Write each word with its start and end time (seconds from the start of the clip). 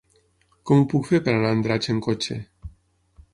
Com 0.69 0.79
ho 0.83 0.87
puc 0.93 1.05
fer 1.09 1.19
per 1.27 1.35
anar 1.35 1.51
a 1.51 1.57
Andratx 1.57 1.91
amb 1.95 2.03
cotxe? 2.07 2.39